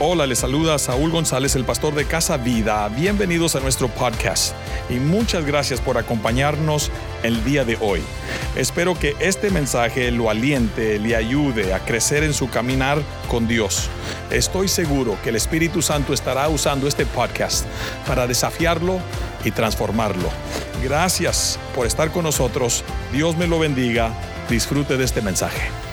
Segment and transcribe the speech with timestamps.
[0.00, 2.88] Hola, les saluda Saúl González, el pastor de Casa Vida.
[2.88, 4.52] Bienvenidos a nuestro podcast
[4.90, 6.90] y muchas gracias por acompañarnos
[7.22, 8.02] el día de hoy.
[8.56, 13.88] Espero que este mensaje lo aliente, le ayude a crecer en su caminar con Dios.
[14.32, 17.64] Estoy seguro que el Espíritu Santo estará usando este podcast
[18.04, 18.98] para desafiarlo
[19.44, 20.28] y transformarlo.
[20.82, 22.82] Gracias por estar con nosotros.
[23.12, 24.12] Dios me lo bendiga.
[24.50, 25.83] Disfrute de este mensaje.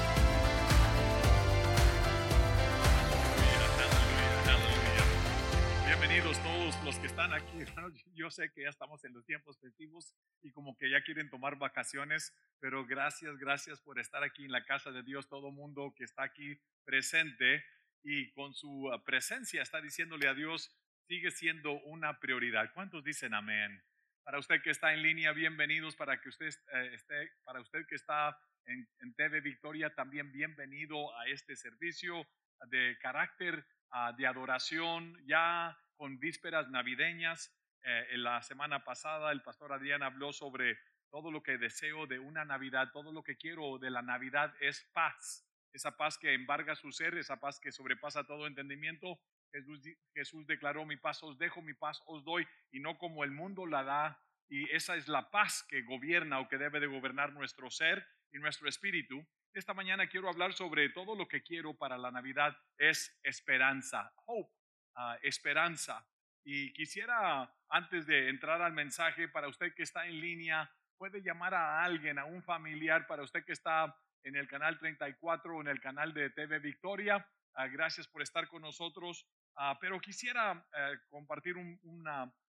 [8.42, 12.34] Sé que ya estamos en los tiempos festivos y como que ya quieren tomar vacaciones,
[12.60, 15.30] pero gracias, gracias por estar aquí en la casa de Dios.
[15.30, 17.64] Todo mundo que está aquí presente
[18.04, 20.76] y con su ah, presencia está diciéndole a Dios,
[21.08, 22.74] sigue siendo una prioridad.
[22.74, 23.84] ¿Cuántos dicen amén?
[24.24, 25.96] Para usted que está en línea, bienvenidos.
[25.96, 28.36] Para que usted eh, esté, para usted que está
[28.66, 32.28] en, en TV Victoria, también bienvenido a este servicio
[32.70, 37.54] de carácter ah, de adoración, ya con vísperas navideñas.
[37.84, 40.78] Eh, en la semana pasada el pastor Adrián habló sobre
[41.10, 44.84] todo lo que deseo de una Navidad, todo lo que quiero de la Navidad es
[44.94, 49.20] paz, esa paz que embarga su ser, esa paz que sobrepasa todo entendimiento.
[50.14, 53.66] Jesús, declaró, mi paz os dejo, mi paz os doy, y no como el mundo
[53.66, 54.24] la da.
[54.50, 58.40] Y esa es la paz que gobierna o que debe de gobernar nuestro ser y
[58.40, 59.26] nuestro espíritu.
[59.54, 64.54] Esta mañana quiero hablar sobre todo lo que quiero para la Navidad es esperanza, hope,
[64.96, 66.06] ah, esperanza.
[66.44, 71.54] Y quisiera, antes de entrar al mensaje, para usted que está en línea, puede llamar
[71.54, 75.68] a alguien, a un familiar, para usted que está en el canal 34 o en
[75.68, 77.28] el canal de TV Victoria.
[77.54, 79.28] Ah, gracias por estar con nosotros.
[79.56, 81.80] Ah, pero quisiera eh, compartir un,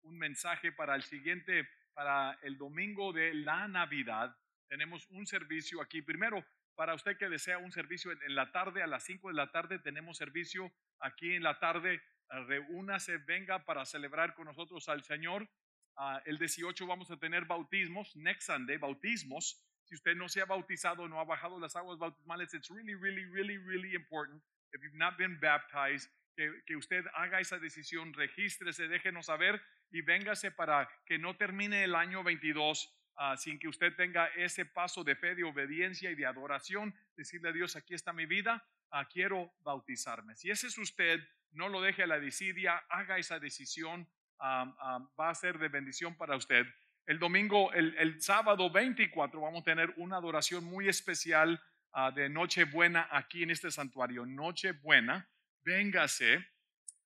[0.03, 4.37] un mensaje para el siguiente, para el domingo de la Navidad.
[4.69, 6.03] Tenemos un servicio aquí.
[6.03, 6.45] Primero,
[6.75, 9.51] para usted que desea un servicio en, en la tarde, a las 5 de la
[9.51, 12.03] tarde tenemos servicio aquí en la tarde.
[12.41, 15.49] Reúnase, venga para celebrar con nosotros al Señor.
[15.97, 19.63] Ah, el 18 vamos a tener bautismos, next Sunday, bautismos.
[19.85, 23.27] Si usted no se ha bautizado, no ha bajado las aguas bautismales, it's really, really,
[23.27, 24.43] really, really important.
[24.73, 29.61] If you've not been baptized, que, que usted haga esa decisión, regístrese, déjenos saber
[29.91, 34.65] y véngase para que no termine el año 22 ah, sin que usted tenga ese
[34.65, 38.67] paso de fe, de obediencia y de adoración, decirle a Dios, aquí está mi vida,
[38.91, 40.35] ah, quiero bautizarme.
[40.37, 41.21] Si ese es usted,
[41.53, 44.09] no lo deje a la desidia, haga esa decisión,
[44.41, 46.67] va a ser de bendición para usted.
[47.07, 51.61] El domingo, el, sábado 24, vamos a tener una adoración muy especial
[51.93, 54.25] ah, de Nochebuena aquí en este santuario.
[54.25, 55.29] Nochebuena,
[55.65, 56.47] véngase,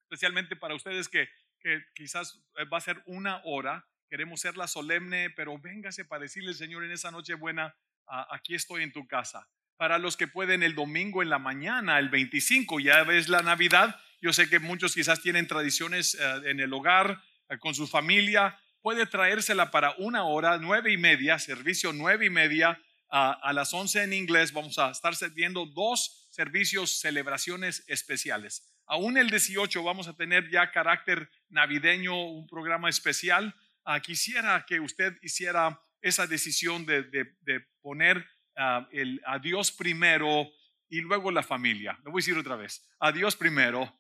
[0.03, 1.29] especialmente para ustedes que,
[1.61, 3.87] que quizás eh, va a ser una hora.
[4.11, 7.75] Queremos serla solemne, pero véngase para decirle, Señor, en esa Nochebuena,
[8.07, 9.49] ah, aquí estoy en tu casa.
[9.79, 13.99] Para los que pueden el domingo en la mañana, el 25, ya ves la Navidad.
[14.21, 18.59] Yo sé que muchos quizás tienen tradiciones eh, en el hogar, eh, con su familia.
[18.81, 24.03] Puede traérsela para una hora, nueve y media, servicio nueve y media, a las once
[24.03, 24.53] en inglés.
[24.53, 28.69] Vamos a estar viendo dos servicios, celebraciones especiales.
[28.87, 33.55] Aún el 18 vamos a tener ya carácter navideño, un programa especial.
[33.85, 38.25] Ah, quisiera que usted hiciera esa decisión de, de- de poner
[38.57, 40.49] ah, el, a Dios primero
[40.89, 41.99] y luego la familia.
[42.05, 42.85] Lo voy a decir otra vez.
[43.01, 43.93] A Dios primero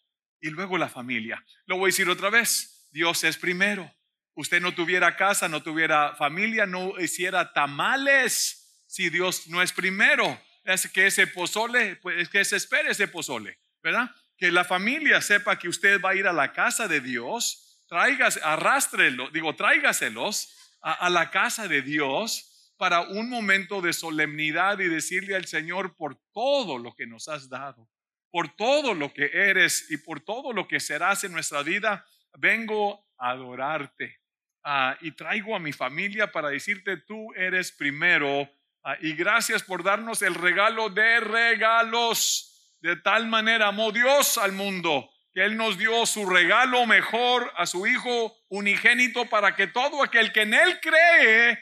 [0.46, 1.44] y luego la familia.
[1.66, 2.88] Lo voy a decir otra vez.
[2.92, 3.92] Dios es primero.
[4.34, 10.40] Usted no tuviera casa, no tuviera familia, no hiciera tamales si Dios no es primero.
[10.64, 14.10] Es que ese pozole, pues es que se espere ese pozole, ¿verdad?
[14.36, 18.40] Que la familia sepa que usted va a ir a la casa de Dios, tráigase,
[18.42, 24.88] arrástrelo, digo, tráigaselos a, a la casa de Dios para un momento de solemnidad y
[24.88, 27.88] decirle al Señor por todo lo que nos has dado,
[28.36, 32.04] por todo lo que eres y por todo lo que serás en nuestra vida,
[32.36, 34.20] vengo a adorarte.
[34.62, 38.46] Ah, y traigo a mi familia para decirte, tú eres primero.
[38.84, 42.76] Ah, y gracias por darnos el regalo de regalos.
[42.82, 47.64] De tal manera amó Dios al mundo que Él nos dio su regalo mejor a
[47.64, 51.58] su Hijo unigénito para que todo aquel que en Él cree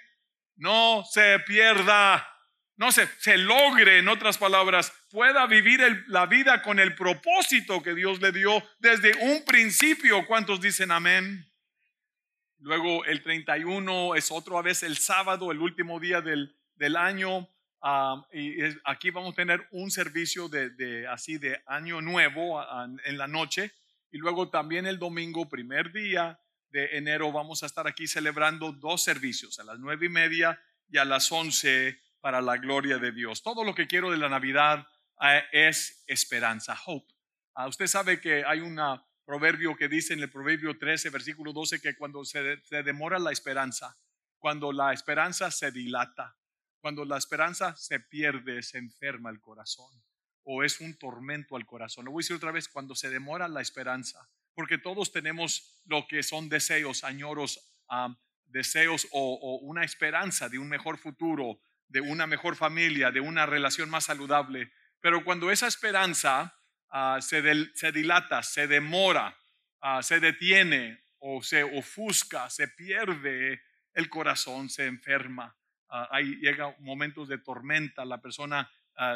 [0.57, 2.34] no se pierda,
[2.77, 7.95] no se, se logre, en otras palabras, pueda vivir la vida con el propósito que
[7.95, 10.27] Dios le dio desde un principio.
[10.27, 11.47] ¿Cuántos dicen amén?
[12.59, 17.49] Luego el 31 es otra vez el sábado, el último día del, del año.
[17.83, 22.61] ah, y aquí vamos a tener un servicio de, así de año nuevo
[23.05, 23.73] en la noche.
[24.11, 26.41] Y luego también el domingo, primer día
[26.71, 30.99] de enero, vamos a estar aquí celebrando dos servicios, a las nueve y media y
[30.99, 33.43] a las once para la gloria de Dios.
[33.43, 34.89] Todo lo que quiero de la Navidad
[35.21, 37.13] eh, es esperanza, hope.
[37.55, 38.81] Ah, usted sabe que hay un
[39.27, 43.31] proverbio que dice en el proverbio 13, versículo 12, que cuando se, se demora la
[43.31, 43.95] esperanza,
[44.39, 46.35] cuando la esperanza se dilata,
[46.81, 49.93] cuando la esperanza se pierde, se enferma el corazón
[50.45, 52.07] o es un tormento al corazón.
[52.07, 56.07] Lo voy a decir otra vez, cuando se demora la esperanza, porque todos tenemos lo
[56.07, 57.61] que son deseos, añoros,
[58.47, 63.91] deseos o, una esperanza de un mejor futuro, de una mejor familia, de una relación
[63.91, 64.73] más saludable.
[65.01, 66.59] Pero cuando esa esperanza
[66.91, 67.43] ah, se,
[67.93, 69.37] dilata, se demora,
[69.81, 75.57] ah, se detiene o se ofusca, se pierde el corazón, se enferma.
[75.89, 78.71] Ah, ahí llega momentos de tormenta, la persona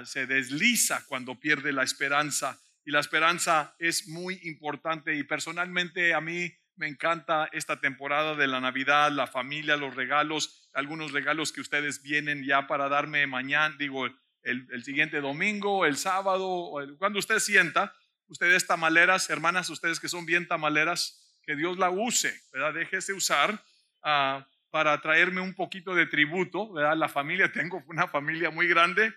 [0.05, 2.61] se desliza cuando pierde la esperanza.
[2.85, 8.47] Y la esperanza es muy importante y personalmente a mí me encanta esta temporada de
[8.47, 13.75] la Navidad, la familia, los regalos, algunos regalos que ustedes vienen ya para darme mañana,
[13.79, 14.07] digo,
[14.43, 17.93] el, siguiente domingo, el sábado, cuando usted sienta,
[18.29, 22.75] ustedes tamaleras, hermanas, ustedes que son bien tamaleras, que Dios la use, ¿verdad?
[22.75, 23.63] Déjese usar
[24.03, 26.97] ah, para traerme un poquito de tributo, ¿verdad?
[26.97, 29.13] La familia, tengo una familia muy grande,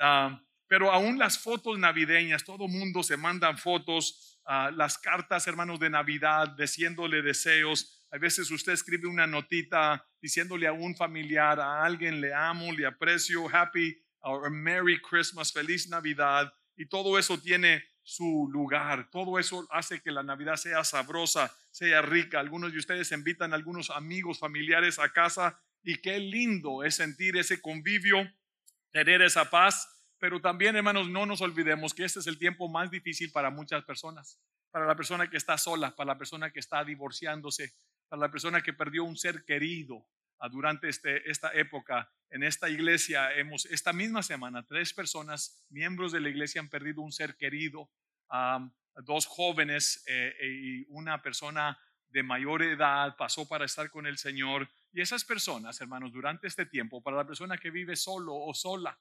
[0.00, 5.90] ah, pero aún las fotos navideñas, todo mundo se mandan fotos, las cartas, hermanos, de
[5.90, 8.06] Navidad, diciéndole deseos.
[8.10, 12.86] A veces usted escribe una notita diciéndole a un familiar, a alguien, le amo, le
[12.86, 16.52] aprecio, happy or Merry Christmas, feliz Navidad.
[16.76, 19.08] Y todo eso tiene su lugar.
[19.10, 22.40] Todo eso hace que la Navidad sea sabrosa, sea rica.
[22.40, 27.36] Algunos de ustedes invitan a algunos amigos, familiares a casa y qué lindo es sentir
[27.36, 28.18] ese convivio,
[28.90, 29.88] tener esa paz
[30.22, 33.82] pero también, hermanos, no nos olvidemos que este es el tiempo más difícil para muchas
[33.82, 34.38] personas.
[34.70, 37.74] Para la persona que está sola, para la persona que está divorciándose,
[38.08, 40.06] para la persona que perdió un ser querido
[40.38, 42.08] ah, durante este, esta época.
[42.30, 47.02] En esta iglesia hemos, esta misma semana, tres personas, miembros de la iglesia, han perdido
[47.02, 47.90] un ser querido.
[49.04, 51.76] dos jóvenes eh, y una persona
[52.10, 54.68] de mayor edad pasó para estar con el Señor.
[54.92, 58.96] Y esas personas, hermanos, durante este tiempo, para la persona que vive solo o sola,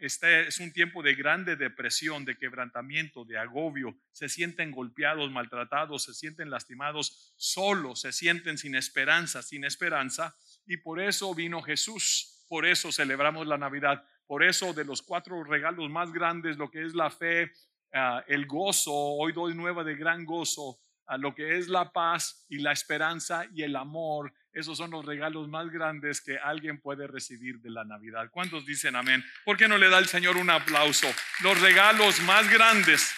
[0.00, 3.96] este es un tiempo de grande depresión, de quebrantamiento, de agobio.
[4.10, 10.34] Se sienten golpeados, maltratados, se sienten lastimados, solos, se sienten sin esperanza, sin esperanza.
[10.66, 15.44] Y por eso vino Jesús, por eso celebramos la Navidad, por eso de los cuatro
[15.44, 17.52] regalos más grandes, lo que es la fe,
[17.92, 22.46] ah, el gozo, hoy doy nueva de gran gozo, a lo que es la paz
[22.48, 27.06] y la esperanza y el amor esos son los regalos más grandes que alguien puede
[27.06, 28.28] recibir de la Navidad.
[28.30, 29.24] ¿Cuántos dicen amén?
[29.44, 31.12] ¿Por qué no le da el Señor un aplauso?
[31.40, 33.14] Los regalos más grandes,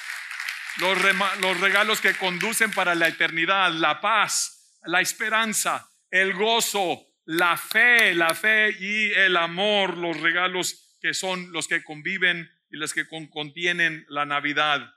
[0.79, 0.97] los,
[1.41, 8.15] los regalos que conducen para la eternidad, la paz, la esperanza, el gozo, la fe,
[8.15, 13.07] la fe y el amor, los regalos que son los que conviven y los que
[13.09, 14.95] contienen la Navidad.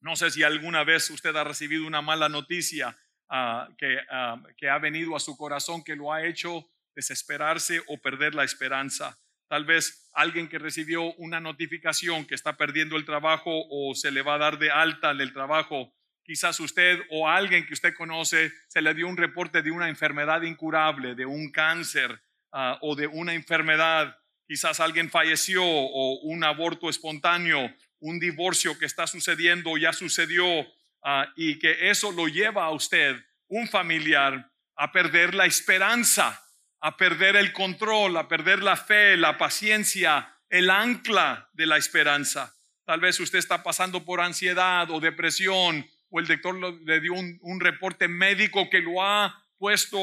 [0.00, 2.96] No sé si alguna vez usted ha recibido una mala noticia
[3.36, 7.98] Ah, que, ah, que ha venido a su corazón, que lo ha hecho desesperarse o
[7.98, 9.18] perder la esperanza.
[9.48, 14.22] Tal vez alguien que recibió una notificación que está perdiendo el trabajo o se le
[14.22, 15.92] va a dar de alta el trabajo.
[16.22, 20.42] Quizás usted o alguien que usted conoce se le dio un reporte de una enfermedad
[20.42, 22.22] incurable, de un cáncer
[22.52, 24.16] ah, o de una enfermedad.
[24.46, 30.64] Quizás alguien falleció o un aborto espontáneo, un divorcio que está sucediendo o ya sucedió
[31.06, 36.42] Ah, y que eso lo lleva a usted, un familiar, a perder la esperanza,
[36.80, 42.54] a perder el control, a perder la fe, la paciencia, el ancla de la esperanza.
[42.86, 47.60] Tal vez usted está pasando por ansiedad o depresión o el doctor le dio un,
[47.60, 49.98] reporte médico que lo ha puesto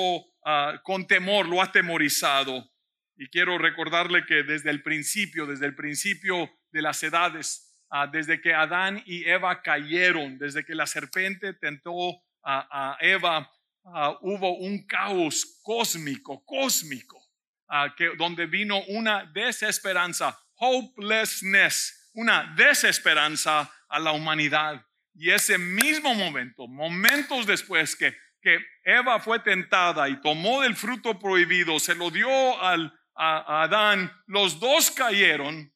[0.45, 2.69] ah, con temor, lo ha temorizado.
[3.15, 8.39] Y quiero recordarle que desde el principio, desde el principio de las edades, Ah, desde
[8.39, 13.51] que Adán y Eva cayeron, desde que la serpiente tentó a, Eva,
[13.83, 17.21] ah, hubo un caos cósmico, cósmico,
[17.67, 24.81] ah, donde vino una desesperanza, hopelessness, una desesperanza a la humanidad.
[25.13, 31.19] Y ese mismo momento, momentos después que, que Eva fue tentada y tomó del fruto
[31.19, 32.31] prohibido, se lo dio
[32.63, 35.73] a Adán, los dos cayeron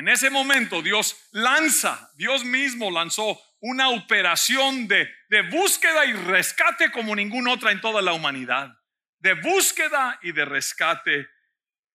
[0.00, 5.06] en ese momento Dios lanza, Dios mismo lanzó una operación de,
[5.50, 8.70] búsqueda y rescate como ninguna otra en toda la humanidad.
[9.18, 11.28] De búsqueda y de rescate.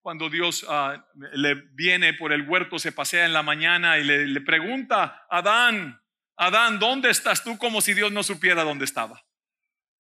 [0.01, 4.27] Cuando Dios ah, le viene por el huerto, se pasea en la mañana y le,
[4.27, 5.99] le pregunta Adán,
[6.37, 7.57] Adán, ¿dónde estás tú?
[7.57, 9.24] Como si Dios no supiera dónde estaba.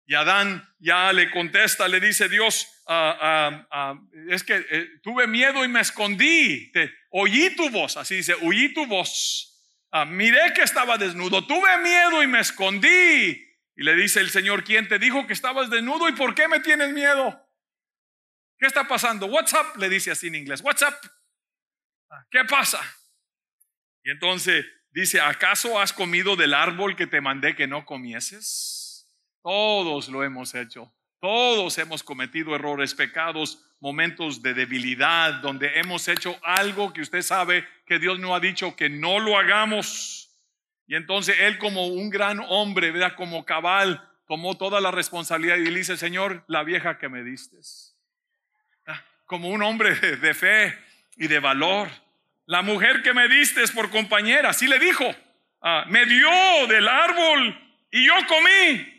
[0.06, 5.26] Y Adán ya le contesta, le dice Dios, ah, ah, ah, es que eh, tuve
[5.26, 6.72] miedo y me escondí,
[7.10, 9.62] oí tu voz, así dice, oí tu voz,
[10.08, 13.48] miré que estaba desnudo, tuve miedo y me escondí.
[13.74, 16.60] Y le dice el Señor, ¿quién te dijo que estabas desnudo y por qué me
[16.60, 17.38] tienes miedo?
[18.58, 19.26] ¿Qué está pasando?
[19.26, 19.78] What's up?
[19.78, 20.60] Le dice así en inglés.
[20.62, 20.94] What's up?
[22.30, 22.80] ¿Qué pasa?
[24.04, 28.91] Y entonces dice, ¿acaso has comido del árbol que te mandé que no comieses?
[29.42, 30.92] Todos lo hemos hecho.
[31.20, 37.64] Todos hemos cometido errores, pecados, momentos de debilidad, donde hemos hecho algo que usted sabe
[37.86, 40.30] que Dios no ha dicho que no lo hagamos.
[40.86, 43.14] Y entonces él como un gran hombre, ¿verdad?
[43.14, 47.58] como cabal, tomó toda la responsabilidad y dice, Señor, la vieja que me diste.
[48.86, 50.76] Ah, como un hombre de fe
[51.16, 51.88] y de valor.
[52.46, 55.04] La mujer que me diste por compañera, así le dijo,
[55.60, 58.91] ah, me dio del árbol y yo comí.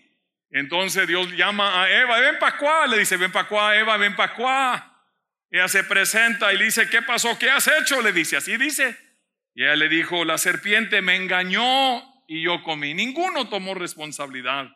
[0.54, 4.16] Entonces Dios llama a Eva, ven para acá, le dice, ven para acá, Eva, ven
[4.16, 5.02] para acá.
[5.50, 7.38] Ella se presenta y le dice, ¿qué pasó?
[7.40, 8.04] ¿Qué has hecho?
[8.04, 8.96] Le dice, así dice.
[9.56, 12.94] Y ella le dijo, la serpiente me engañó y yo comí.
[12.94, 14.70] Ninguno tomó responsabilidad.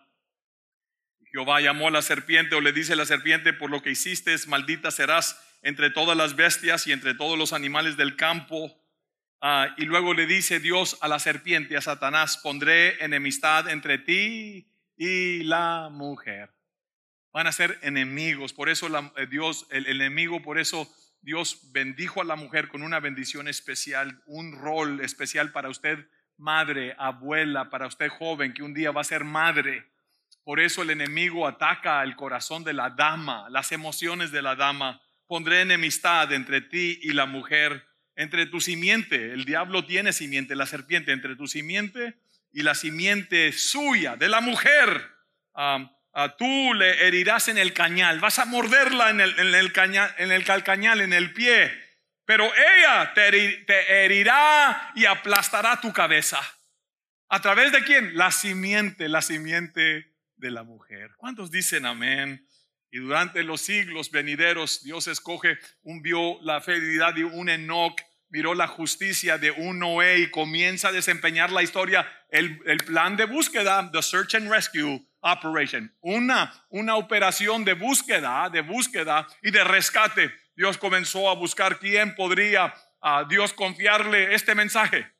[1.32, 4.36] Jehová llamó a la serpiente o le dice a la serpiente, por lo que hiciste,
[4.48, 8.84] maldita serás entre todas las bestias y entre todos los animales del campo.
[9.42, 14.74] Ah, y luego le dice Dios a la serpiente, a Satanás, pondré enemistad entre ti
[14.98, 16.54] y la mujer.
[17.32, 18.52] Van a ser enemigos.
[18.52, 23.00] Por eso eh, Dios, el enemigo, por eso Dios bendijo a la mujer con una
[23.00, 28.92] bendición especial, un rol especial para usted, madre, abuela, para usted joven que un día
[28.92, 29.86] va a ser madre.
[30.44, 35.02] Por eso el enemigo ataca el corazón de la dama, las emociones de la dama.
[35.28, 37.86] Pondré enemistad entre ti y la mujer,
[38.16, 39.34] entre tu simiente.
[39.34, 42.18] El diablo tiene simiente, la serpiente, entre tu simiente
[42.58, 45.16] y la simiente suya, de la mujer.
[45.54, 45.94] Ah,
[46.40, 50.32] tú le herirás en el cañal, vas a morderla en el, en el, cañal, en
[50.32, 51.72] el calcañal, en el pie,
[52.26, 53.30] pero ella te,
[53.68, 56.40] te herirá y aplastará tu cabeza.
[57.30, 58.18] ¿A través de quién?
[58.18, 61.12] La simiente, la simiente de la mujer.
[61.18, 62.44] ¿Cuántos dicen amén?
[62.90, 68.54] Y durante los siglos venideros, Dios escoge un vio la fidelidad de un Enoch, miró
[68.54, 73.26] la justicia de un Noé y comienza a desempeñar la historia, el, el plan de
[73.26, 79.64] búsqueda, the search and rescue operation, una, una operación de búsqueda, de búsqueda y de
[79.64, 80.34] rescate.
[80.56, 85.12] Dios comenzó a buscar quién podría a Dios confiarle este mensaje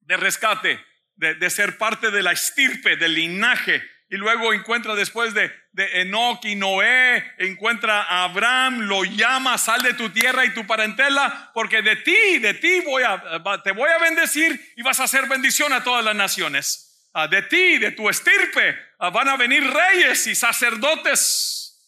[0.00, 0.80] de rescate,
[1.14, 3.82] de, ser parte de la estirpe, del linaje.
[4.12, 9.80] Y luego encuentra después de, de Enoch y Noé, encuentra a Abraham, lo llama, sal
[9.80, 13.88] de tu tierra y tu parentela, porque de ti, de ti voy a, te voy
[13.88, 17.08] a bendecir y vas a hacer bendición a todas las naciones.
[17.14, 21.82] Ah, de ti, de tu estirpe, ah, van a venir reyes y sacerdotes.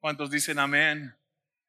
[0.00, 1.14] ¿Cuántos dicen amén?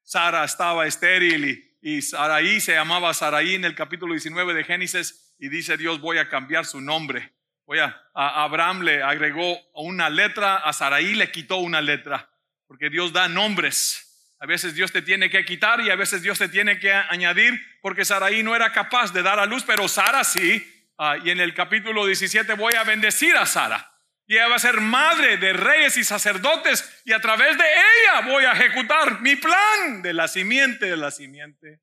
[0.02, 5.36] Sara estaba estéril y, y Saraí se llamaba Saraí en el capítulo 19 de Génesis
[5.38, 7.33] y dice Dios voy a cambiar su nombre.
[7.66, 12.30] Voy a, Abraham le agregó una letra, a Saraí le quitó una letra,
[12.66, 14.00] porque Dios da nombres.
[14.40, 17.58] A veces Dios te tiene que quitar y a veces Dios te tiene que añadir,
[17.80, 20.70] porque Saraí no era capaz de dar a luz, pero Sara sí.
[20.98, 23.90] Ah, y en el capítulo 17 voy a bendecir a Sara.
[24.26, 27.02] Y ella va a ser madre de reyes y sacerdotes.
[27.04, 31.10] Y a través de ella voy a ejecutar mi plan de la simiente de la
[31.10, 31.80] simiente.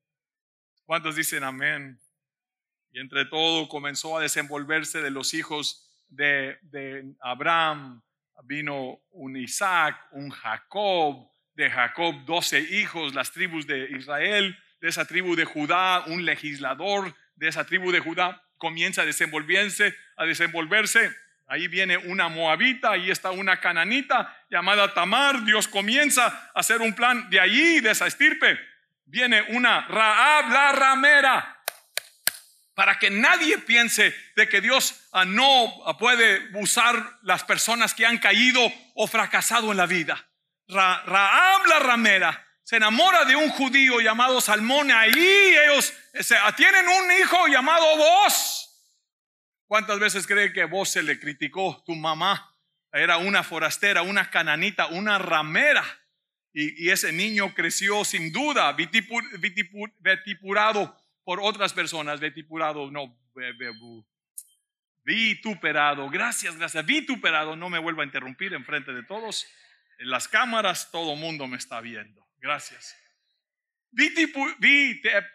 [0.84, 2.01] ¿Cuántos dicen amén?
[2.92, 6.58] Y entre todo comenzó a desenvolverse de los hijos de,
[7.20, 8.02] Abraham.
[8.44, 11.30] Vino un Isaac, un Jacob.
[11.54, 14.58] De Jacob, doce hijos, las tribus de Israel.
[14.80, 19.94] De esa tribu de Judá, un legislador de esa tribu de Judá comienza a desenvolverse,
[20.16, 21.14] a desenvolverse.
[21.46, 25.44] Ahí viene una moabita, ahí está una cananita llamada Tamar.
[25.44, 28.58] Dios comienza a hacer un plan de allí, de esa estirpe.
[29.04, 31.51] Viene una Raab la ramera,
[32.74, 38.18] para que nadie piense de que Dios ah, no puede usar las personas que han
[38.18, 38.60] caído
[38.94, 40.28] o fracasado en la vida.
[40.68, 45.92] Raab la ramera se enamora de un judío llamado Salmón, ahí ellos
[46.56, 48.68] tienen un hijo llamado Vos.
[49.66, 52.54] ¿Cuántas veces cree que vos se le criticó tu mamá?
[52.92, 55.84] Era una forastera, una cananita, una ramera.
[56.52, 63.16] Y, ese niño creció sin duda, vitipurado por otras personas, vitipurado, no,
[65.04, 69.46] vituperado, gracias, gracias, vituperado, no me vuelva a interrumpir en frente de todos.
[69.98, 72.26] En las cámaras todo mundo me está viendo.
[72.38, 72.96] Gracias.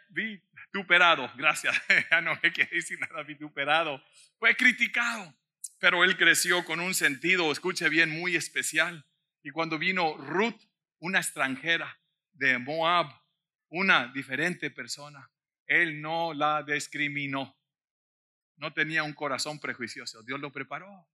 [0.10, 1.82] vituperado, gracias.
[2.12, 4.04] ya no me quiere decir nada, vituperado.
[4.40, 5.34] Fue criticado,
[5.80, 9.06] pero él creció con un sentido, escuche bien, muy especial.
[9.44, 10.60] Y cuando vino Ruth,
[11.00, 12.00] una extranjera
[12.34, 13.08] de Moab,
[13.70, 15.30] una diferente persona,
[15.68, 17.56] él no la discriminó.
[18.56, 20.24] no tenía un corazón prejuicioso.
[20.24, 21.08] Dios lo preparó.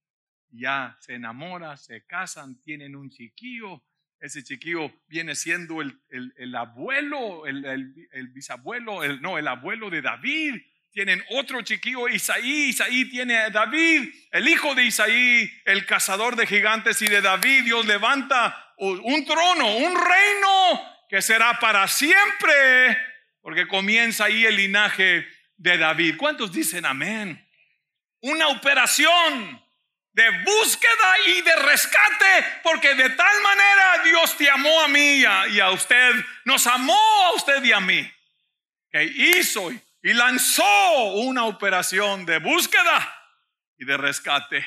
[0.49, 3.83] Ya se enamora, se casan, tienen un chiquillo.
[4.19, 7.65] Ese chiquillo viene siendo el, el, abuelo, el,
[8.11, 10.61] el bisabuelo, no, el abuelo de David.
[10.91, 12.69] Tienen otro chiquillo, Isaí.
[12.69, 17.01] Isaí tiene a David, el hijo de Isaí, el cazador de gigantes.
[17.01, 22.97] Y de David Dios levanta un trono, un reino que será para siempre,
[23.43, 26.15] porque comienza ahí el linaje de David.
[26.17, 27.45] ¿Cuántos dicen amén?
[28.21, 29.61] Una operación
[30.13, 35.59] de búsqueda y de rescate, porque de tal manera Dios te amó a mí y
[35.59, 36.13] a, usted,
[36.45, 38.09] nos amó a usted y a mí,
[38.89, 43.13] que hizo y lanzó una operación de búsqueda
[43.77, 44.65] y de rescate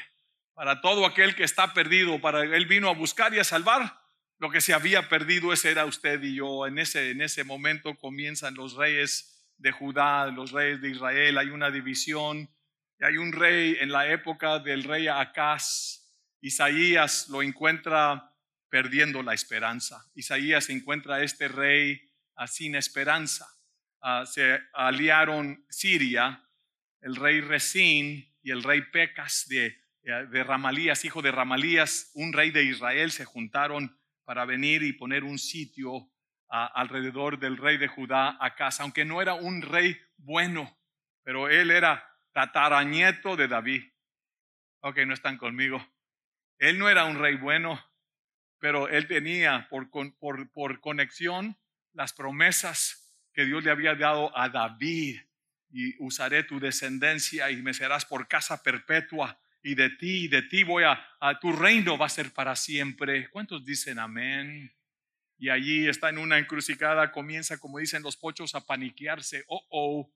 [0.53, 4.06] para todo aquel que está perdido, para él vino a buscar y a salvar
[4.39, 6.67] lo que se había perdido, ese era usted y yo.
[6.67, 11.39] En ese, en ese momento comienzan los reyes de Judá, los reyes de Israel.
[11.39, 12.51] Hay una división.
[12.99, 16.03] Y hay un rey en la época del rey Acaz.
[16.41, 18.33] Isaías lo encuentra
[18.69, 20.05] perdiendo la esperanza.
[20.15, 22.01] Isaías encuentra a este rey
[22.47, 23.47] sin esperanza.
[24.03, 26.45] Ah, se aliaron Siria,
[27.01, 32.51] el rey Resín y el rey Pecas de, de Ramalías, hijo de Ramalías, un rey
[32.51, 36.11] de Israel, se juntaron para venir y poner un sitio
[36.49, 40.77] alrededor del rey de Judá a casa, aunque no era un rey bueno,
[41.23, 43.85] pero él era tataranieto de David.
[44.81, 45.85] Ok, no están conmigo.
[46.59, 47.81] Él no era un rey bueno,
[48.59, 51.57] pero él tenía por, por, por conexión
[51.93, 55.21] las promesas que Dios le había dado a David.
[55.71, 60.63] Y usaré tu descendencia y me serás por casa perpetua y de ti, de ti
[60.63, 63.29] voy a, a, tu reino va a ser para siempre.
[63.31, 64.73] ¿Cuántos dicen amén?
[65.39, 69.45] Y allí está en una encrucijada, comienza, como dicen los pochos, a paniquearse.
[69.49, 70.13] Oh, oh,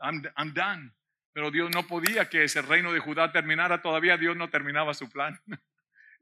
[0.00, 0.94] I'm, done.
[1.34, 5.10] Pero Dios no podía que ese reino de Judá terminara, todavía Dios no terminaba su
[5.10, 5.38] plan.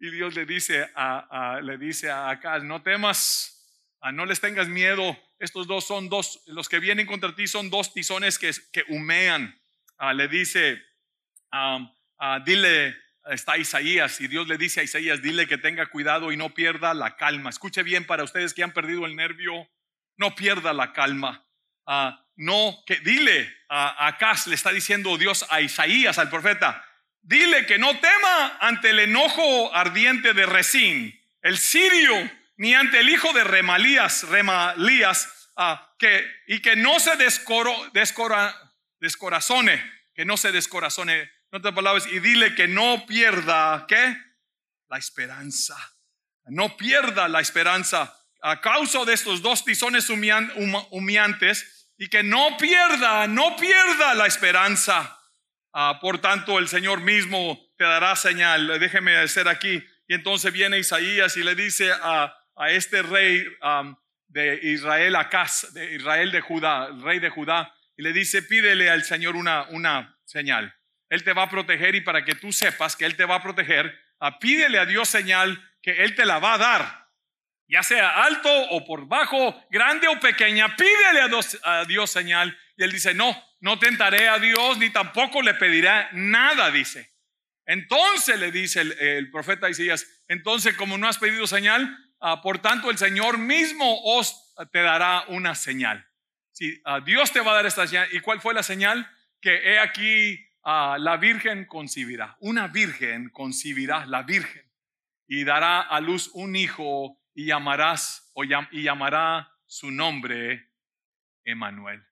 [0.01, 5.19] Y Dios le dice a, le dice a Acaz, no temas, no les tengas miedo.
[5.41, 9.61] Estos dos son dos, los que vienen contra ti son dos tizones que, que humean.
[9.97, 10.81] Ah, le dice,
[11.53, 16.33] um, Ah, dile, está Isaías, y Dios le dice a Isaías, dile que tenga cuidado
[16.33, 17.51] y no pierda la calma.
[17.51, 19.69] Escuche bien para ustedes que han perdido el nervio,
[20.17, 21.47] no pierda la calma.
[21.87, 26.85] Ah, no, que dile a Acaz, le está diciendo Dios a Isaías, al profeta,
[27.23, 33.09] dile que no tema ante el enojo ardiente de Resín, el sirio, ni ante el
[33.09, 38.55] hijo de Remalías, Remalías, ah, que, y que no se descoro, descora,
[38.99, 39.81] descorazone,
[40.15, 44.17] que no se descorazone otras palabras, y dile que no pierda, ¿qué?
[44.89, 45.77] La esperanza.
[46.47, 53.27] No pierda la esperanza a causa de estos dos tizones humeantes y que no pierda,
[53.27, 55.19] no pierda la esperanza.
[55.73, 58.79] Ah, por tanto, el Señor mismo te dará señal.
[58.79, 59.85] Déjeme decir aquí.
[60.07, 63.45] Y entonces viene Isaías y le dice a, a este rey
[64.29, 68.91] de Israel, Acaz, de Israel de Judá, el rey de Judá, y le dice, pídele
[68.91, 70.75] al Señor una, una señal.
[71.09, 73.43] Él te va a proteger y para que tú sepas que Él te va a
[73.43, 77.09] proteger, a pídele a Dios señal que Él te la va a dar.
[77.67, 81.21] Ya sea alto o por bajo, grande o pequeña, pídele
[81.63, 82.59] a Dios, señal.
[82.77, 87.13] Y Él dice, no, no tentaré a Dios ni tampoco le pediré nada, dice.
[87.67, 92.91] Entonces le dice el, profeta Isaías, entonces como no has pedido señal, ah, por tanto
[92.91, 96.07] el Señor mismo os te dará una señal.
[96.53, 98.09] Si a Dios te va a dar esta señal.
[98.13, 99.09] ¿Y cuál fue la señal?
[99.41, 104.69] Que he aquí la virgen concibirá, una virgen concibirá la virgen
[105.27, 108.33] y dará a luz un hijo y llamarás
[108.73, 110.73] y llamará su nombre
[111.45, 112.05] Emanuel,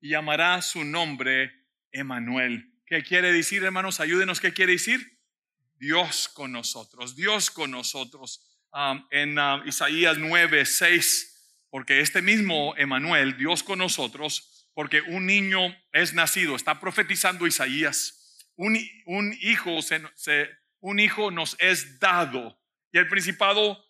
[0.00, 1.52] Y llamará su nombre
[1.92, 2.72] Emanuel.
[2.86, 4.00] ¿Qué quiere decir, hermanos?
[4.00, 5.18] Ayúdenos, ¿qué quiere decir?
[5.76, 8.50] Dios con nosotros, Dios con nosotros.
[9.10, 15.60] en Isaías 9, 6, porque este mismo Emanuel, Dios con nosotros, porque un niño
[15.92, 18.24] es nacido, está profetizando Isaías,
[18.56, 18.76] un,
[19.40, 19.78] hijo,
[20.80, 22.58] un hijo nos es dado
[22.92, 23.84] y el principado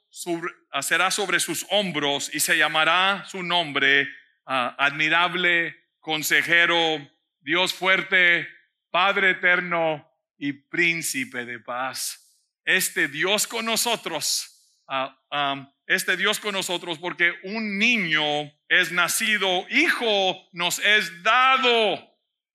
[0.80, 4.08] será sobre sus hombros y se llamará su nombre
[4.46, 8.48] ah, admirable, consejero, Dios fuerte,
[8.90, 12.20] Padre eterno y príncipe de paz.
[12.64, 14.53] Este Dios con nosotros,
[14.88, 18.22] ah, este Dios con nosotros porque un niño
[18.68, 22.14] es nacido, hijo nos es dado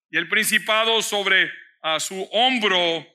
[0.10, 1.52] y el principado sobre
[2.00, 3.06] su hombro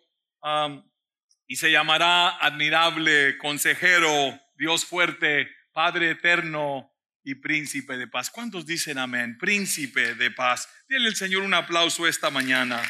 [1.46, 6.92] y se llamará admirable, consejero, Dios fuerte, Padre eterno
[7.24, 8.30] y príncipe de paz.
[8.30, 9.36] ¿Cuántos dicen amén?
[9.38, 10.68] Príncipe de paz.
[10.88, 12.80] Dile al Señor un aplauso esta mañana.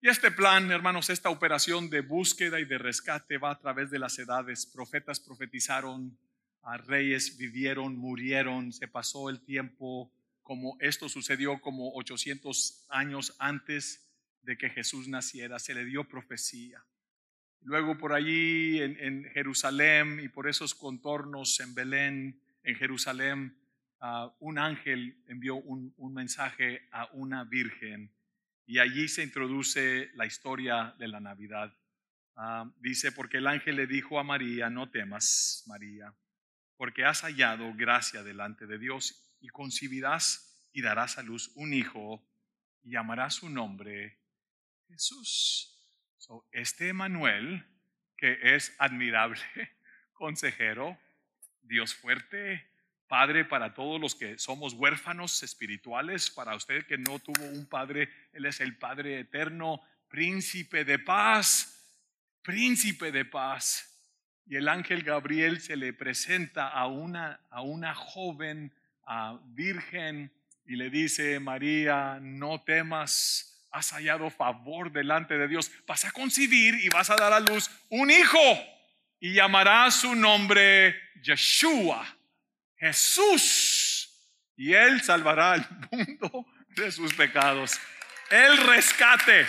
[0.00, 3.98] Y este plan, hermanos, esta operación de búsqueda y de rescate va a través de
[3.98, 4.66] las edades.
[4.66, 6.18] Profetas profetizaron,
[6.86, 14.06] reyes vivieron, murieron, se pasó el tiempo, como esto sucedió como 800 años antes
[14.42, 16.84] de que Jesús naciera, se le dio profecía.
[17.62, 23.56] Luego por allí en, Jerusalén y por esos contornos en Belén, en Jerusalén,
[24.00, 28.12] ah, un ángel envió un, mensaje a una virgen
[28.66, 31.74] y allí se introduce la historia de la Navidad.
[32.36, 36.14] Ah, dice, porque el ángel le dijo a María, no temas, María,
[36.76, 42.22] porque has hallado gracia delante de Dios y concibirás y darás a luz un hijo
[42.82, 44.18] y llamarás su nombre
[44.88, 45.72] Jesús
[46.52, 47.64] este Emanuel,
[48.16, 49.40] que es admirable,
[50.12, 50.98] consejero,
[51.62, 52.66] Dios fuerte,
[53.08, 58.08] Padre para todos los que somos huérfanos espirituales, para usted que no tuvo un Padre,
[58.32, 61.84] Él es el Padre eterno, príncipe de paz,
[62.42, 63.92] príncipe de paz.
[64.46, 68.72] Y el ángel Gabriel se le presenta a una, a una joven
[69.06, 70.32] a virgen
[70.66, 75.70] y le dice, María, no temas, has hallado favor delante de Dios.
[75.86, 78.38] Vas a concebir y vas a dar a luz un hijo
[79.20, 82.15] y llamará su nombre Yeshua,
[82.78, 84.10] Jesús.
[84.56, 87.78] Y él salvará al mundo de sus pecados.
[88.30, 89.46] El rescate.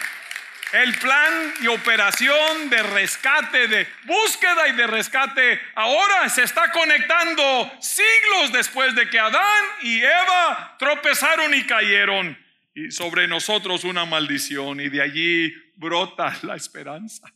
[0.73, 7.71] El plan y operación de rescate, de búsqueda y de rescate, ahora se está conectando
[7.79, 12.37] siglos después de que Adán y Eva tropezaron y cayeron
[12.77, 17.33] y sobre nosotros una maldición y de allí brota la esperanza.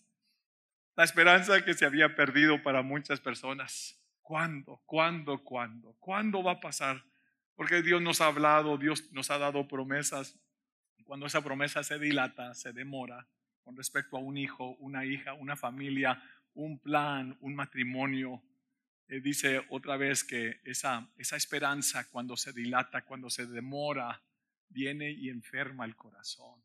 [0.95, 4.00] La esperanza que se había perdido para muchas personas.
[4.21, 4.81] ¿Cuándo?
[4.85, 5.43] ¿Cuándo?
[5.43, 5.95] ¿Cuándo?
[5.99, 7.03] ¿Cuándo va a pasar?
[7.55, 10.39] Porque Dios nos ha hablado, Dios nos ha dado promesas.
[11.03, 13.27] Cuando esa promesa se dilata, se demora
[13.63, 16.21] con respecto a un hijo, una hija, una familia,
[16.53, 18.41] un plan, un matrimonio,
[19.07, 24.23] eh, dice otra vez que esa, esa esperanza cuando se dilata, cuando se demora,
[24.69, 26.63] viene y enferma el corazón.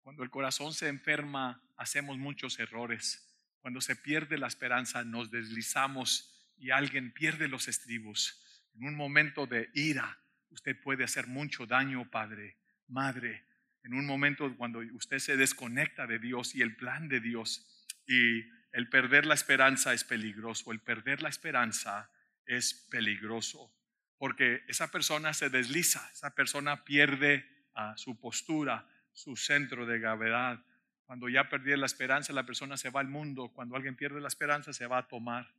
[0.00, 3.38] Cuando el corazón se enferma, hacemos muchos errores.
[3.60, 8.42] Cuando se pierde la esperanza, nos deslizamos y alguien pierde los estribos.
[8.74, 10.18] En un momento de ira,
[10.50, 13.44] usted puede hacer mucho daño, padre, madre.
[13.84, 17.66] En un momento cuando usted se desconecta de Dios y el plan de Dios
[18.06, 18.42] y
[18.72, 20.72] el perder la esperanza es peligroso.
[20.72, 22.10] El perder la esperanza
[22.46, 23.72] es peligroso
[24.18, 30.60] porque esa persona se desliza, esa persona pierde ah, su postura, su centro de gravedad.
[31.06, 33.48] Cuando ya perdió la esperanza, la persona se va al mundo.
[33.54, 35.54] Cuando alguien pierde la esperanza, se va a tomar.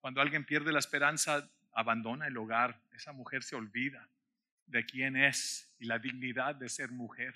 [0.00, 2.80] Cuando alguien pierde la esperanza, abandona el hogar.
[2.92, 4.08] Esa mujer se olvida
[4.66, 7.34] de quién es y la dignidad de ser mujer.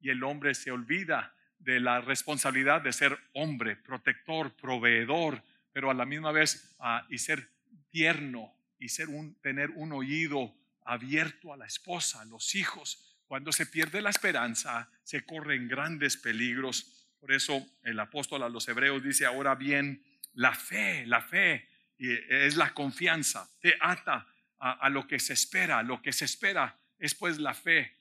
[0.00, 5.94] Y el hombre se olvida de la responsabilidad de ser hombre, protector, proveedor, pero a
[5.94, 7.48] la misma vez ah, y ser
[7.90, 10.54] tierno, y ser un, tener un oído
[10.84, 13.18] abierto a la esposa, a los hijos.
[13.26, 17.08] Cuando se pierde la esperanza, se corren grandes peligros.
[17.20, 20.02] Por eso el apóstol a los hebreos dice, ahora bien,
[20.34, 21.68] la fe, la fe
[22.12, 24.26] es la confianza, te ata
[24.58, 27.98] a, lo que se espera, lo que se espera es pues la fe,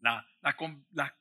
[0.00, 0.26] la,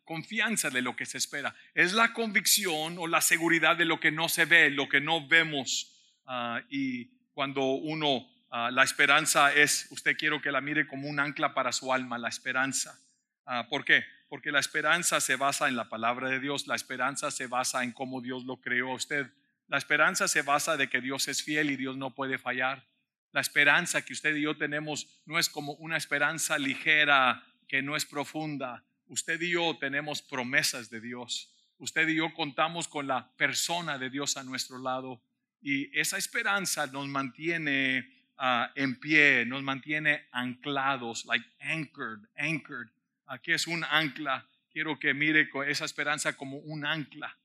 [0.06, 4.12] confianza de lo que se espera, es la convicción o la seguridad de lo que
[4.12, 5.96] no se ve, lo que no vemos.
[6.26, 11.20] Ah, y cuando uno Ah, la esperanza es, usted quiero que la mire como un
[11.20, 13.00] ancla para su alma, la esperanza.
[13.46, 14.04] Ah, ¿Por qué?
[14.28, 17.92] Porque la esperanza se basa en la palabra de Dios, la esperanza se basa en
[17.92, 19.32] cómo Dios lo creó a usted.
[19.70, 22.86] La esperanza se basa de que Dios es fiel y Dios no puede fallar.
[23.32, 27.96] La esperanza que usted y yo tenemos no es como una esperanza ligera que no
[27.96, 28.84] es profunda.
[29.06, 31.56] Usted y yo tenemos promesas de Dios.
[31.78, 35.22] Usted y yo contamos con la persona de Dios a nuestro lado.
[35.62, 42.88] Y esa esperanza nos mantiene Ah, en pie, nos mantiene anclados, like anchored, anchored.
[43.26, 44.48] Aquí es un ancla.
[44.72, 47.38] Quiero que mire esa esperanza como un ancla.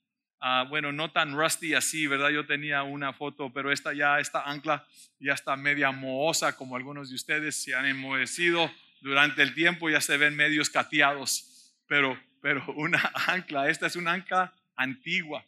[0.46, 2.28] Ah, bueno, no tan rusty así, ¿verdad?
[2.28, 4.86] Yo tenía una foto, pero esta ya, esta ancla
[5.18, 10.02] ya está media mohosa, como algunos de ustedes se han enmohecido durante el tiempo, ya
[10.02, 11.72] se ven medios cateados.
[11.86, 15.42] Pero, pero una ancla, esta es una ancla antigua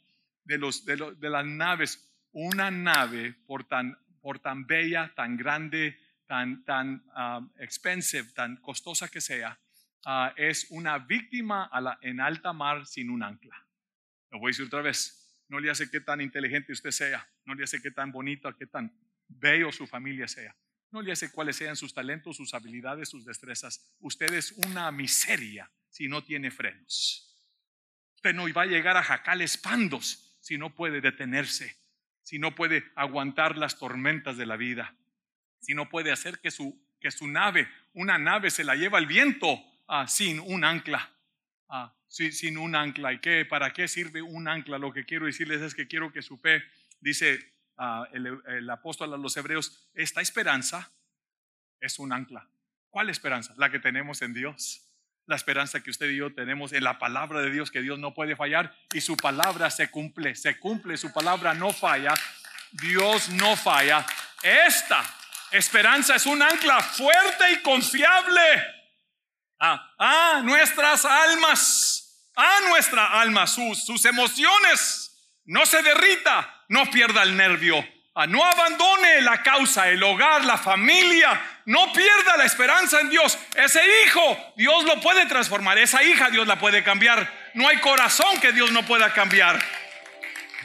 [0.45, 0.97] de, los, de,
[1.29, 2.03] las naves.
[2.33, 9.09] Una nave por tan por tan bella, tan grande, tan, tan um, expensive, tan costosa
[9.09, 9.59] que sea,
[10.07, 13.66] uh, es una víctima en alta mar sin un ancla.
[14.31, 15.45] Lo voy a decir otra vez.
[15.49, 18.67] No le hace qué tan inteligente usted sea, no le hace qué tan bonito, qué
[18.67, 18.93] tan
[19.29, 20.57] bello su familia sea.
[20.91, 23.95] No le hace cuáles sean sus talentos, sus habilidades, sus destrezas.
[24.01, 27.27] Usted es una miseria si no tiene frenos
[28.17, 31.77] Usted no va a llegar a jacales pandos si no puede detenerse,
[32.23, 34.97] si no puede aguantar las tormentas de la vida,
[35.61, 39.07] si no puede hacer que su, que su nave, una nave se la lleva el
[39.07, 41.16] viento ah, sin un ancla.
[41.69, 43.13] Ah, sin un ancla.
[43.13, 44.79] ¿Y qué, para qué sirve un ancla?
[44.79, 46.63] Lo que quiero decirles es que quiero que su fe,
[47.01, 50.93] dice ah, el apóstol a los hebreos, esta esperanza
[51.81, 52.49] es un ancla.
[52.91, 53.55] ¿Cuál esperanza?
[53.57, 54.87] La que tenemos en Dios
[55.27, 58.15] la esperanza que usted y yo tenemos en la palabra de Dios, que Dios no
[58.15, 62.15] puede fallar y su palabra se cumple, se cumple, su palabra no falla,
[62.71, 64.07] Dios no falla.
[64.43, 65.03] Esta
[65.51, 68.41] esperanza es un ancla fuerte y confiable
[69.59, 75.13] a, nuestras almas, a nuestra alma, sus, sus emociones.
[75.45, 77.85] No se derrita, no pierda el nervio,
[78.29, 83.39] no abandone la causa, el hogar, la familia, no pierda la esperanza en Dios.
[83.55, 87.31] Ese hijo, Dios lo puede transformar, esa hija, Dios la puede cambiar.
[87.55, 89.63] No hay corazón que Dios no pueda cambiar.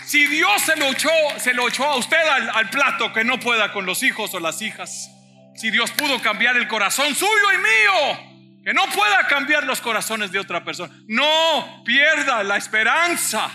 [0.05, 3.39] Si Dios se lo echó, se lo echó a usted al, al plato, que no
[3.39, 5.11] pueda con los hijos o las hijas.
[5.55, 8.30] Si Dios pudo cambiar el corazón suyo y mío,
[8.63, 10.93] que no pueda cambiar los corazones de otra persona.
[11.07, 13.49] No pierda la esperanza.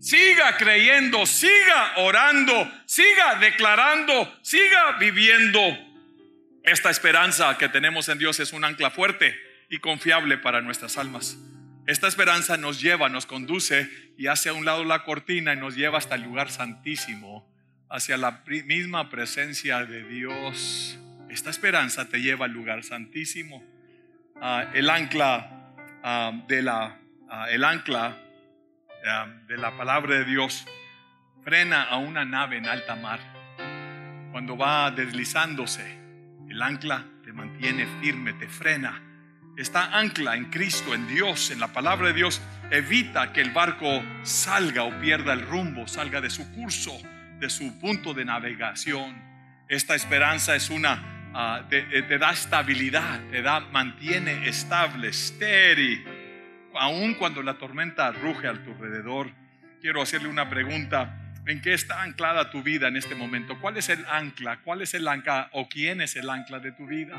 [0.00, 5.60] Siga creyendo, siga orando, siga declarando, siga viviendo.
[6.62, 9.34] Esta esperanza que tenemos en Dios es un ancla fuerte
[9.70, 11.38] y confiable para nuestras almas.
[11.86, 15.76] Esta esperanza nos lleva, nos conduce y hace a un lado la cortina y nos
[15.76, 17.50] lleva hasta el lugar santísimo,
[17.90, 20.98] hacia la misma presencia de Dios.
[21.28, 23.73] Esta esperanza te lleva al lugar santísimo.
[24.46, 26.98] Ah, el ancla ah, de la,
[27.30, 28.14] ah, el ancla
[29.48, 30.66] de la palabra de Dios
[31.42, 33.20] frena a una nave en alta mar.
[34.32, 35.98] Cuando va deslizándose,
[36.46, 39.00] el ancla te mantiene firme, te frena.
[39.56, 44.02] Esta ancla en Cristo, en Dios, en la palabra de Dios, evita que el barco
[44.24, 46.92] salga o pierda el rumbo, salga de su curso,
[47.40, 49.22] de su punto de navegación.
[49.68, 56.04] Esta esperanza es una, ah, te, te, da estabilidad, te da, mantiene estable, estéril
[56.74, 59.30] aun cuando la tormenta ruge a tu alrededor,
[59.80, 61.20] quiero hacerle una pregunta.
[61.46, 63.60] ¿En qué está anclada tu vida en este momento?
[63.60, 64.60] ¿Cuál es el ancla?
[64.62, 67.16] ¿Cuál es el ancla o quién es el ancla de tu vida?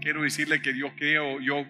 [0.00, 1.66] Quiero decirle que Dios creo, yo,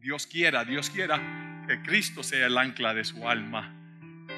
[0.00, 3.74] Dios quiera, Dios quiera que Cristo sea el ancla de su alma.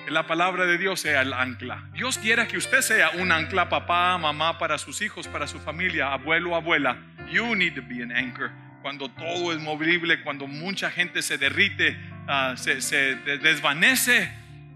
[0.08, 1.88] La palabra de Dios sea el ancla.
[1.94, 6.12] Dios quiera que usted sea un ancla, papá, mamá, para sus hijos, para su familia,
[6.12, 6.98] abuelo, abuela.
[7.30, 8.50] You need to be an anchor.
[8.82, 14.32] Cuando todo es movible, cuando mucha gente se derrite, Ah, se, desvanece,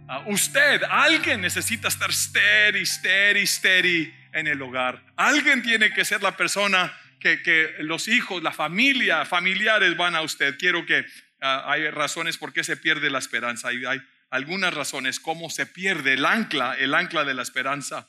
[0.07, 5.03] ah, usted, alguien necesita estar steady, steady, steady en el hogar.
[5.17, 10.59] Alguien tiene que ser la persona que, los hijos, la familia, familiares van a usted.
[10.59, 11.07] Quiero que
[11.41, 13.69] ah, hay razones por qué se pierde la esperanza.
[13.69, 18.09] Hay, hay algunas razones cómo se pierde el ancla, el ancla de la esperanza.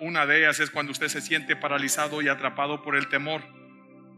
[0.00, 3.42] una de ellas es cuando usted se siente paralizado y atrapado por el temor.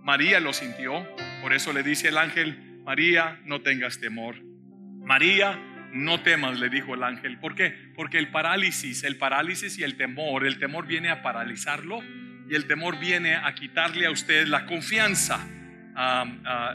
[0.03, 1.07] María lo sintió,
[1.43, 4.37] por eso le dice el ángel, María, no tengas temor.
[4.43, 5.59] María,
[5.93, 7.39] no temas, le dijo el ángel.
[7.39, 7.75] ¿Por qué?
[7.95, 12.03] Porque el parálisis, el parálisis y el temor, el temor viene a paralizarlo
[12.49, 15.47] y el temor viene a quitarle a usted la confianza.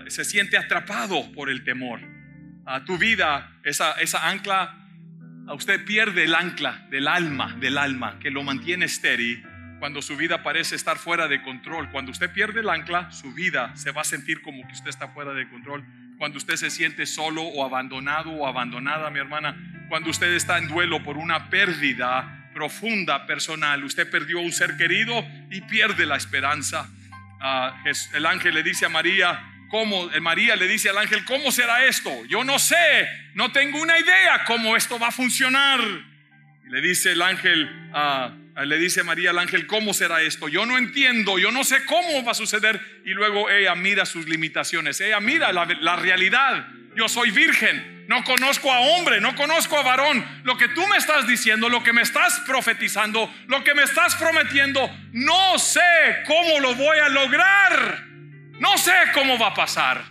[0.07, 2.12] se siente atrapado por el temor.
[2.65, 4.75] A tu vida, esa, esa ancla,
[5.47, 9.45] a usted pierde el ancla del alma, del alma, que lo mantiene estéril
[9.79, 11.89] cuando su vida parece estar fuera de control.
[11.91, 15.09] Cuando usted pierde el ancla, su vida se va a sentir como que usted está
[15.09, 15.83] fuera de control
[16.17, 19.57] cuando usted se siente solo o abandonado o abandonada, mi hermana,
[19.89, 25.25] cuando usted está en duelo por una pérdida profunda personal, usted perdió un ser querido
[25.51, 26.89] y pierde la esperanza.
[27.41, 30.11] Ah, el ángel le dice a María, ¿cómo?
[30.11, 32.11] Eh, María le dice al ángel, ¿cómo será esto?
[32.25, 35.81] Yo no sé, no tengo una idea cómo esto va a funcionar.
[36.67, 37.67] le dice el ángel,
[38.55, 40.47] le dice María al ángel, ¿cómo será esto?
[40.47, 42.79] Yo no entiendo, yo no sé cómo va a suceder.
[43.03, 46.67] Y luego ella mira sus limitaciones, ella mira la, la realidad.
[46.95, 50.23] Yo soy virgen, no conozco a hombre, no conozco a varón.
[50.43, 54.13] Lo que tú me estás diciendo, lo que me estás profetizando, lo que me estás
[54.17, 55.81] prometiendo, no sé
[56.27, 58.12] cómo lo voy a lograr.
[58.63, 60.01] No sé cómo va a pasar,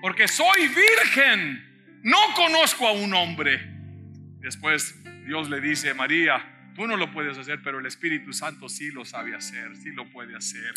[0.00, 3.60] porque soy virgen, no conozco a un hombre.
[4.40, 8.90] Después Dios le dice, María, Tú no lo puedes hacer, pero el Espíritu Santo sí
[8.90, 10.72] lo sabe hacer, sí lo puede hacer.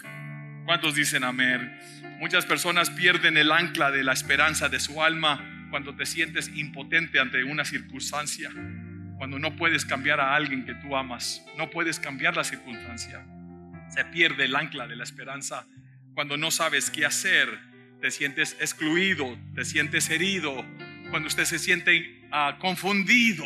[0.66, 1.80] ¿Cuántos dicen amén?
[2.20, 7.20] Muchas personas pierden el ancla de la esperanza de su alma cuando te sientes impotente
[7.20, 8.50] ante una circunstancia,
[9.18, 13.26] cuando no puedes cambiar a alguien que tú amas, no puedes cambiar la circunstancia.
[13.90, 15.66] Se pierde el ancla de la esperanza
[16.16, 17.60] cuando no sabes qué hacer,
[18.02, 20.66] te sientes excluido, te sientes herido,
[21.12, 23.46] cuando usted se siente ah, confundido,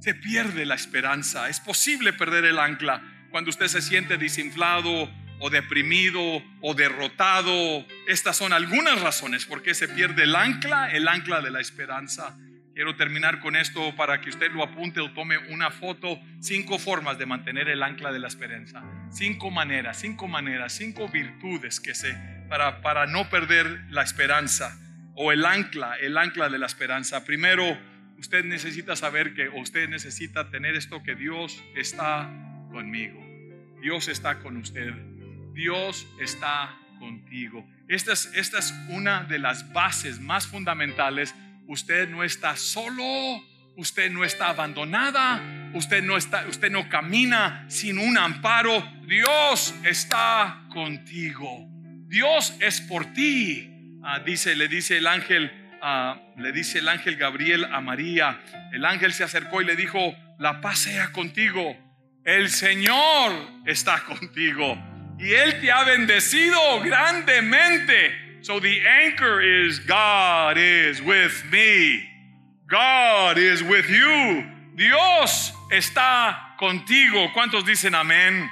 [0.00, 1.48] se pierde la esperanza.
[1.48, 7.86] Es posible perder el ancla cuando usted se siente desinflado o deprimido o derrotado.
[8.08, 12.36] Estas son algunas razones por qué se pierde el ancla, el ancla de la esperanza.
[12.76, 16.20] Quiero terminar con esto para que usted lo apunte o tome una foto.
[16.40, 18.84] Cinco formas de mantener el ancla de la esperanza.
[19.10, 22.12] Cinco maneras, cinco maneras, cinco virtudes que se
[22.50, 24.78] para, para no perder la esperanza
[25.14, 27.24] o el ancla, el ancla de la esperanza.
[27.24, 27.64] Primero,
[28.18, 32.30] usted necesita saber que, usted necesita tener esto que Dios está
[32.70, 33.26] conmigo.
[33.80, 34.92] Dios está con usted.
[35.54, 37.66] Dios está contigo.
[37.88, 41.34] Esta es, esta es una de las bases más fundamentales
[41.66, 43.04] Usted no está solo,
[43.76, 48.80] usted no está abandonada, usted no está, usted no camina sin un amparo.
[49.06, 51.68] Dios está contigo.
[52.08, 53.98] Dios es por ti.
[54.04, 55.50] Ah, dice, le dice el ángel,
[55.82, 58.40] ah, le dice el ángel Gabriel a María.
[58.72, 61.76] El ángel se acercó y le dijo: La paz sea contigo.
[62.24, 63.32] El Señor
[63.64, 64.76] está contigo
[65.18, 68.25] y Él te ha bendecido grandemente.
[68.46, 72.04] So the anchor is God is with me.
[72.70, 74.44] God is with you.
[74.76, 77.32] Dios está contigo.
[77.34, 78.48] ¿Cuántos dicen amén?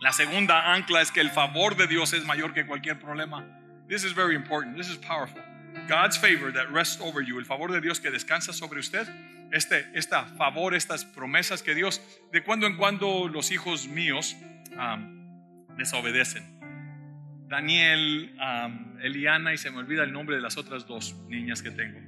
[0.00, 3.44] La segunda ancla es que el favor de Dios es mayor que cualquier problema.
[3.88, 4.76] This is very important.
[4.76, 5.42] This is powerful.
[5.88, 9.08] God's favor that rests over you, el favor de Dios que descansa sobre usted,
[9.52, 12.00] este esta favor, estas promesas que Dios,
[12.32, 14.36] de cuando en cuando los hijos míos
[14.78, 16.59] um, desobedecen.
[17.50, 18.32] Daniel,
[19.02, 21.98] Eliana y se me olvida el nombre de las otras dos niñas que tengo.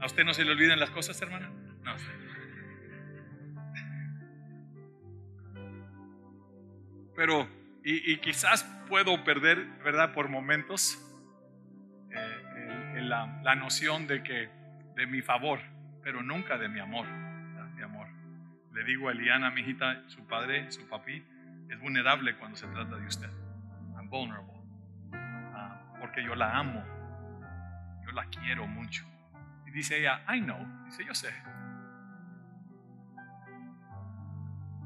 [0.00, 1.48] ¿A usted no se le olvidan las cosas, hermana?
[1.84, 1.94] No.
[7.14, 7.48] Pero,
[7.84, 10.12] y, quizás puedo perder, ¿verdad?
[10.12, 10.98] Por momentos
[12.10, 14.48] eh, la, noción de que,
[14.96, 15.60] de mi favor,
[16.02, 17.06] pero nunca de mi amor
[18.72, 21.24] le digo a Eliana, mi hijita, su padre, su papi,
[21.68, 23.30] es vulnerable cuando se trata de usted.
[23.96, 24.62] I'm vulnerable.
[25.12, 26.84] Ah, porque yo la amo.
[28.04, 29.04] Yo la quiero mucho.
[29.66, 30.84] Y dice ella, I know.
[30.84, 31.32] Dice, yo sé.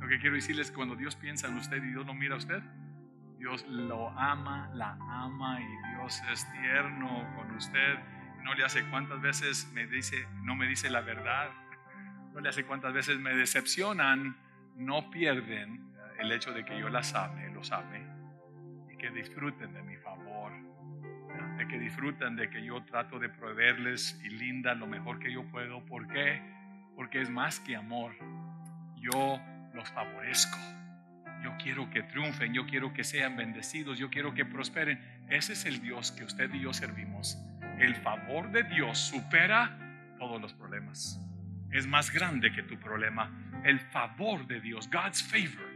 [0.00, 2.38] Lo que quiero decirles es cuando Dios piensa en usted y Dios lo mira a
[2.38, 2.62] usted,
[3.38, 7.98] Dios lo ama, la ama y Dios es tierno con usted.
[8.42, 11.48] No le hace cuántas veces me dice, no me dice la verdad
[12.34, 14.36] no le hace cuántas veces me decepcionan,
[14.76, 18.04] no pierden el hecho de que yo las ame, los ame
[18.92, 20.52] y que disfruten de mi favor,
[21.56, 25.44] de que disfruten de que yo trato de proveerles y linda lo mejor que yo
[25.44, 25.84] puedo.
[25.84, 26.42] ¿Por qué?
[26.96, 28.12] Porque es más que amor.
[28.96, 29.40] Yo
[29.72, 30.58] los favorezco.
[31.44, 34.98] Yo quiero que triunfen, yo quiero que sean bendecidos, yo quiero que prosperen.
[35.28, 37.38] Ese es el Dios que usted y yo servimos.
[37.78, 39.78] El favor de Dios supera
[40.18, 41.20] todos los problemas
[41.74, 43.30] es más grande que tu problema.
[43.64, 45.68] El favor de Dios, God's favor,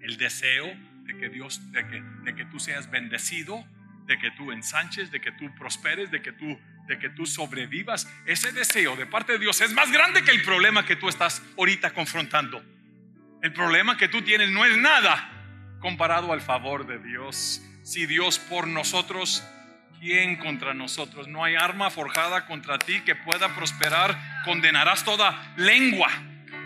[0.00, 0.66] el deseo
[1.04, 3.64] de que Dios, de que, de que tú seas bendecido,
[4.06, 8.12] de que tú ensanches, de que tú prosperes, de que tú, de que tú sobrevivas.
[8.26, 11.42] Ese deseo de parte de Dios es más grande que el problema que tú estás
[11.56, 12.60] ahorita confrontando.
[13.40, 17.64] El problema que tú tienes no es nada comparado al favor de Dios.
[17.84, 19.48] Si Dios por nosotros
[20.00, 21.28] ¿Quién contra nosotros?
[21.28, 24.16] No hay arma forjada contra ti que pueda prosperar.
[24.46, 26.08] Condenarás toda lengua,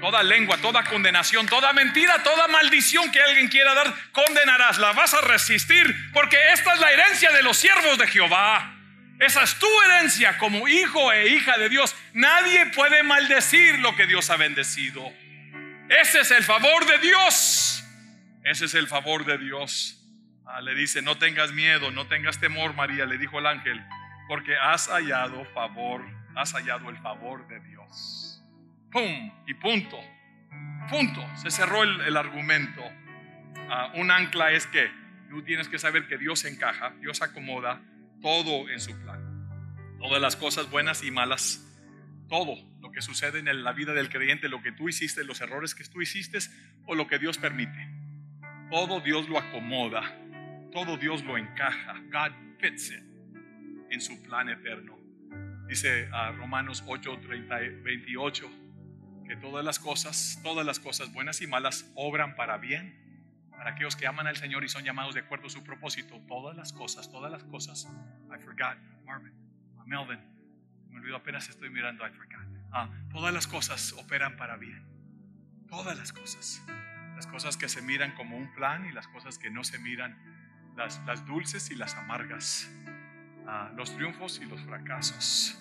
[0.01, 4.79] toda lengua, toda condenación, toda mentira, toda maldición que alguien quiera dar, condenarás.
[4.79, 8.77] La vas a resistir porque esta es la herencia de los siervos de Jehová.
[9.19, 11.93] Esa es tu herencia como hijo e hija de Dios.
[12.13, 15.13] Nadie puede maldecir lo que Dios ha bendecido.
[15.89, 17.83] Ese es el favor de Dios.
[18.45, 20.04] Ese es el favor de Dios.
[20.47, 23.83] Ah, le dice, no tengas miedo, no tengas temor, María, le dijo el ángel,
[24.29, 26.05] porque has hallado favor,
[26.35, 28.43] has hallado el favor de Dios.
[28.93, 29.33] ¡Pum!
[29.47, 29.99] Y punto.
[30.91, 31.27] Punto.
[31.37, 32.83] Se cerró el, argumento.
[33.71, 34.91] Ah, un ancla es que
[35.31, 37.81] tú tienes que saber que Dios encaja, Dios acomoda
[38.21, 39.49] todo en su plan.
[39.99, 41.67] Todas las cosas buenas y malas,
[42.29, 45.75] todo lo que sucede en la vida del creyente, lo que tú hiciste, los errores
[45.75, 46.39] que tú hiciste
[46.85, 47.89] o lo que Dios permite.
[48.71, 50.03] Todo Dios lo acomoda
[50.75, 51.95] todo Dios lo encaja.
[52.11, 53.05] God fits it
[53.91, 54.99] en su plan eterno.
[55.69, 58.51] Dice a Romanos 8, 30, 28
[59.25, 63.03] que todas las cosas, todas las cosas buenas y malas obran para bien
[63.57, 66.21] para aquellos que aman al Señor y son llamados de acuerdo a su propósito.
[66.27, 67.89] Todas las cosas, todas las cosas.
[68.29, 69.33] I forgot, Marvin,
[69.87, 70.19] Melvin,
[70.91, 72.05] me olvidó apenas estoy mirando.
[72.05, 72.41] I forgot.
[72.73, 74.85] Ah, todas las cosas operan para bien.
[75.69, 76.65] Todas las cosas.
[77.15, 80.19] Las cosas que se miran como un plan y las cosas que no se miran
[80.77, 82.71] las, dulces y las amargas.
[83.47, 85.61] ah, los triunfos y los fracasos.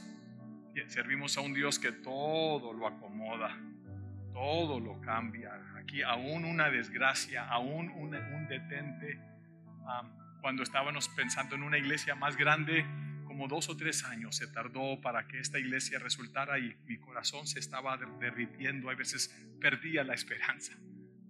[0.88, 3.56] Servimos a un Dios que todo lo acomoda,
[4.34, 5.54] todo lo cambia.
[5.78, 9.20] Aquí aún una desgracia, aún un, un detente.
[10.42, 12.86] cuando estábamos pensando en una iglesia más grande,
[13.26, 17.48] como dos o tres años se tardó para que esta iglesia resultara y mi corazón
[17.48, 18.90] se estaba derritiendo.
[18.90, 19.30] A veces
[19.62, 20.74] perdía la esperanza.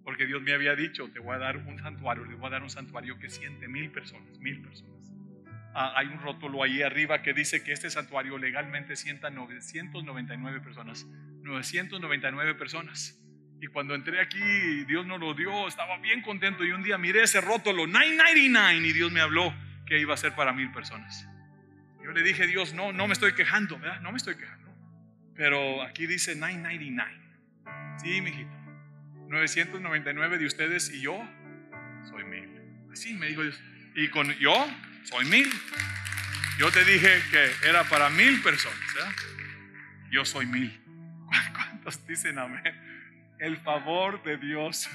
[0.04, 2.62] Porque Dios me había dicho, te voy a dar un santuario, le voy a dar
[2.62, 5.12] un santuario que siente mil personas, mil personas.
[5.74, 11.06] Ah, hay un rótulo ahí arriba que dice que este santuario legalmente sienta 999 personas.
[11.42, 13.20] 999 personas.
[13.60, 16.64] Y cuando entré aquí, Dios nos lo dio, estaba bien contento.
[16.64, 19.54] Y un día miré ese rótulo, 999, y Dios me habló
[19.86, 21.26] que iba a ser para mil personas.
[22.04, 23.78] Yo le dije, Dios, no, no me estoy quejando.
[24.02, 24.70] No me estoy quejando.
[25.34, 27.98] Pero aquí dice 999.
[28.02, 28.63] Sí, mijito.
[29.34, 31.20] 999 de ustedes y yo
[32.08, 32.48] soy mil.
[32.92, 33.60] Así me dijo Dios.
[33.96, 34.54] Y con yo
[35.04, 35.50] soy mil.
[36.58, 38.78] Yo te dije que era para mil personas.
[40.10, 40.80] Yo soy mil.
[41.52, 42.62] ¿Cuántos dicen amén?
[43.40, 44.88] El favor de Dios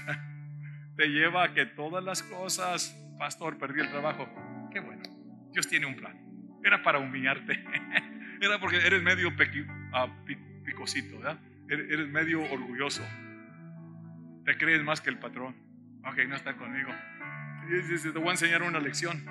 [0.97, 4.27] te lleva a que todas las cosas, pastor, perdí el trabajo.
[4.71, 5.03] Qué bueno.
[5.51, 6.17] Dios tiene un plan.
[6.63, 7.61] Era para humillarte.
[8.41, 9.33] Era porque eres medio
[9.91, 10.07] ah,
[10.63, 11.39] picosito, ¿verdad?
[11.67, 13.05] Eres medio orgulloso.
[14.49, 15.55] Te crees más que el patrón.
[16.03, 16.89] Ok, no está conmigo.
[17.69, 19.23] te voy a enseñar una lección.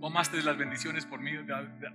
[0.00, 1.32] Tomaste las bendiciones por mí,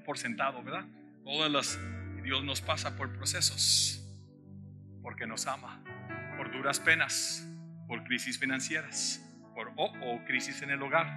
[0.06, 0.86] por sentado, ¿verdad?
[1.24, 1.80] Todas las.
[2.22, 4.08] Dios nos pasa por procesos.
[5.02, 5.84] Porque nos ama.
[6.38, 7.44] Por duras penas.
[7.88, 9.28] Por crisis financieras.
[9.56, 11.08] Por o crisis en el hogar.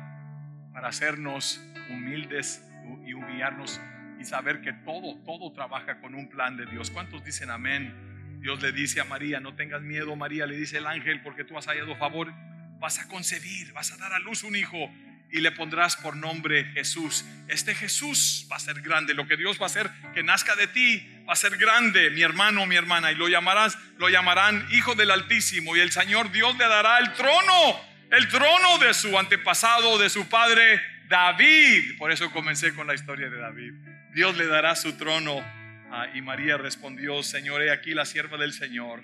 [0.73, 2.67] Para hacernos humildes
[3.05, 3.79] y humillarnos
[4.19, 6.91] y saber que todo, todo trabaja con un plan de Dios.
[6.91, 8.12] ¿Cuántos dicen amén?
[8.43, 11.57] Dios le dice a María, no tengas miedo, María, le dice el ángel, porque tú
[11.57, 12.35] has hallado favor,
[12.81, 14.93] vas a concebir, vas a dar a luz un hijo
[15.31, 17.25] y le pondrás por nombre Jesús.
[17.47, 20.67] Este Jesús va a ser grande, lo que Dios va a hacer que nazca de
[20.67, 24.97] ti va a ser grande, mi hermano, mi hermana, y lo llamarás, lo llamarán Hijo
[24.97, 27.81] del Altísimo y el Señor Dios le dará el trono,
[28.11, 31.97] el trono de su antepasado, de su padre David.
[31.97, 33.73] Por eso comencé con la historia de David.
[34.13, 35.62] Dios le dará su trono.
[35.93, 39.03] Ah, y María respondió, Señor, he aquí la sierva del Señor.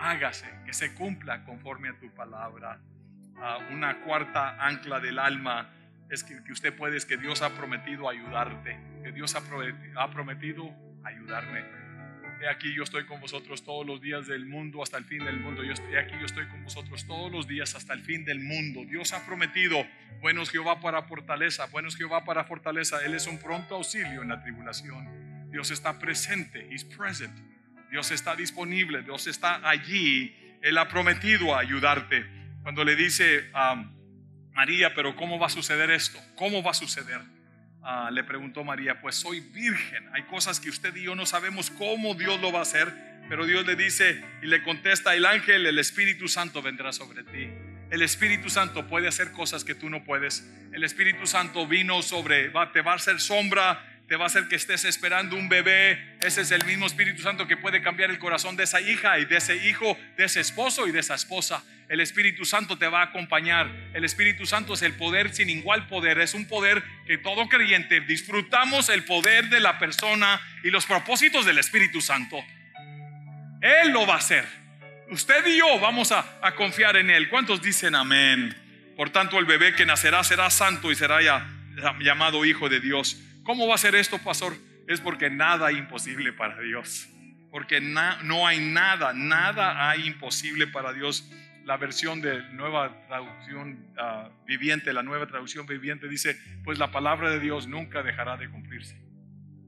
[0.00, 2.80] Hágase, que se cumpla conforme a tu palabra.
[3.36, 5.70] Ah, una cuarta ancla del alma
[6.10, 10.70] es que, usted puede, es que Dios ha prometido ayudarte, que Dios ha prometido
[11.04, 11.82] ayudarme
[12.48, 15.62] aquí yo estoy con vosotros todos los días del mundo hasta el fin del mundo.
[15.62, 18.84] Yo estoy aquí, yo estoy con vosotros todos los días hasta el fin del mundo.
[18.84, 19.86] Dios ha prometido,
[20.20, 23.04] buenos Jehová para fortaleza, buenos Jehová para fortaleza.
[23.04, 25.31] Él es un pronto auxilio en la tribulación.
[25.52, 27.38] Dios está presente, He's present.
[27.90, 30.34] Dios está disponible, Dios está allí.
[30.62, 32.24] Él ha prometido ayudarte.
[32.62, 33.84] Cuando le dice a
[34.52, 36.18] María, pero ¿cómo va a suceder esto?
[36.36, 37.20] ¿Cómo va a suceder?
[37.82, 40.08] Ah, le preguntó María, pues soy virgen.
[40.14, 42.90] Hay cosas que usted y yo no sabemos cómo Dios lo va a hacer,
[43.28, 47.50] pero Dios le dice y le contesta el ángel, el Espíritu Santo vendrá sobre ti.
[47.90, 50.48] El Espíritu Santo puede hacer cosas que tú no puedes.
[50.72, 54.46] El Espíritu Santo vino sobre, va, te va a hacer sombra, te va a hacer
[54.46, 56.18] que estés esperando un bebé.
[56.20, 59.24] Ese es el mismo Espíritu Santo que puede cambiar el corazón de esa hija y
[59.24, 61.64] de ese hijo, de ese esposo y de esa esposa.
[61.88, 63.70] El Espíritu Santo te va a acompañar.
[63.94, 66.18] El Espíritu Santo es el poder sin igual poder.
[66.18, 71.46] Es un poder que todo creyente disfrutamos el poder de la persona y los propósitos
[71.46, 72.36] del Espíritu Santo.
[73.62, 74.44] Él lo va a hacer.
[75.10, 76.22] Usted y yo vamos a,
[76.54, 77.30] confiar en Él.
[77.30, 78.54] ¿Cuántos dicen amén?
[78.94, 81.20] Por tanto, el bebé que nacerá será santo y será
[81.98, 83.18] llamado Hijo de Dios.
[83.44, 84.54] ¿Cómo va a ser esto, pastor?
[84.86, 87.08] Es porque nada hay imposible para Dios.
[87.50, 91.30] Porque no hay nada, nada hay imposible para Dios
[91.64, 97.30] la versión de nueva traducción ah, viviente, la nueva traducción viviente dice, pues la palabra
[97.30, 99.00] de Dios nunca dejará de cumplirse.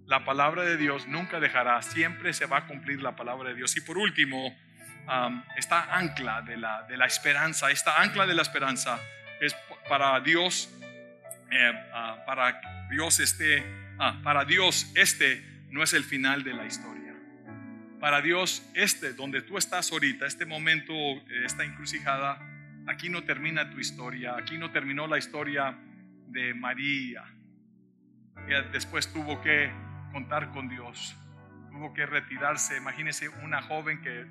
[0.07, 3.77] La palabra de Dios nunca dejará, siempre se va a cumplir la palabra de Dios.
[3.77, 4.55] Y por último,
[5.57, 8.99] esta ancla de la, de la esperanza, esta ancla de la esperanza
[9.41, 9.55] es
[9.89, 10.71] para Dios,
[11.51, 12.61] eh, ah, para
[12.91, 13.65] Dios este,
[13.99, 17.05] ah, para Dios este no es el final de la historia
[18.05, 20.93] para Dios, este, donde tú estás ahorita, este momento,
[21.43, 22.39] esta encrucijada,
[22.87, 25.75] aquí no termina tu historia, aquí no terminó la historia
[26.29, 27.25] de María.
[28.47, 29.73] Ella después tuvo que
[30.13, 31.17] contar con Dios,
[31.71, 32.77] tuvo que retirarse.
[32.77, 34.27] Imagínese una joven que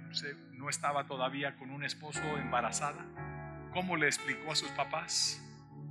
[0.51, 3.03] no estaba todavía con un esposo embarazada.
[3.71, 5.41] ¿Cómo le explicó a sus papás,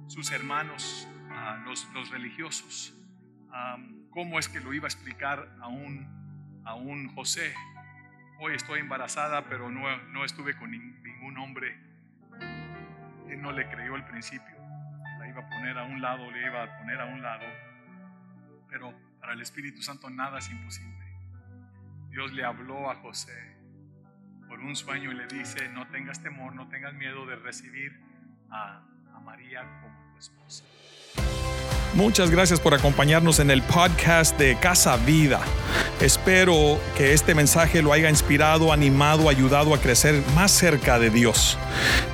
[0.06, 1.08] sus hermanos,
[1.64, 2.94] los, religiosos?
[4.10, 7.54] ¿Cómo es que lo iba a explicar a un, a un José?
[8.44, 11.78] hoy estoy embarazada, pero no, no estuve con ningún hombre.
[13.28, 14.56] Él no le creyó al principio.
[15.20, 17.46] La iba a poner a un lado, le iba a poner a un lado.
[18.68, 21.06] pero para el Espíritu Santo nada es imposible.
[22.10, 23.56] Dios le habló a José
[24.48, 27.92] por un sueño y le dice, no tengas temor, no tengas miedo de recibir
[28.50, 28.82] a,
[29.14, 30.01] a María como.
[31.94, 35.40] Muchas gracias por acompañarnos en el podcast de Casa Vida.
[36.00, 41.58] Espero que este mensaje lo haya inspirado, animado, ayudado a crecer más cerca de Dios.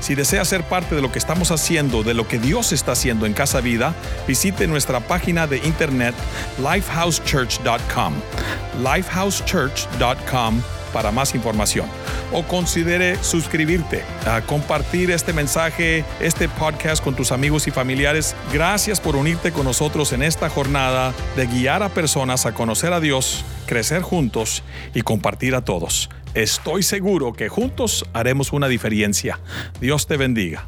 [0.00, 3.24] Si desea ser parte de lo que estamos haciendo, de lo que Dios está haciendo
[3.24, 3.94] en Casa Vida,
[4.26, 6.14] visite nuestra página de internet
[6.58, 8.14] lifehousechurch.com.
[8.82, 11.86] lifehousechurch.com para más información
[12.32, 18.34] o considere suscribirte, a compartir este mensaje, este podcast con tus amigos y familiares.
[18.52, 23.00] Gracias por unirte con nosotros en esta jornada de guiar a personas a conocer a
[23.00, 24.62] Dios, crecer juntos
[24.94, 26.10] y compartir a todos.
[26.34, 29.40] Estoy seguro que juntos haremos una diferencia.
[29.80, 30.66] Dios te bendiga.